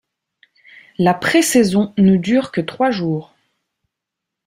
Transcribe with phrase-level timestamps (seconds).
[0.97, 3.35] La présaison ne dure que trois jours.